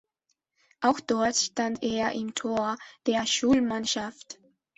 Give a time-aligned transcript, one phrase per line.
[0.79, 4.39] Auch dort stand er im Tor der Schulmannschaft.